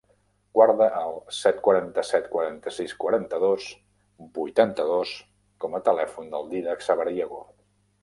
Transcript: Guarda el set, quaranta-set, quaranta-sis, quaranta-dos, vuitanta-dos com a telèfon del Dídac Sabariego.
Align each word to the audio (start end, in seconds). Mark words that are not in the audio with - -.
Guarda 0.59 0.85
el 1.01 1.19
set, 1.39 1.59
quaranta-set, 1.67 2.25
quaranta-sis, 2.31 2.97
quaranta-dos, 3.05 3.69
vuitanta-dos 4.41 5.15
com 5.67 5.81
a 5.83 5.87
telèfon 5.93 6.37
del 6.37 6.53
Dídac 6.57 6.87
Sabariego. 6.91 7.45